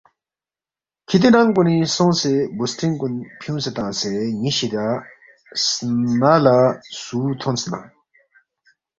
[1.07, 4.85] کِھتی ننگ کُنِنگ سونگسے بُوسترِنگ کُن فیُونگسے تنگسے ن٘ی شِدیا
[5.67, 6.57] سنہ لہ
[7.01, 7.79] سُو تھونس نہ،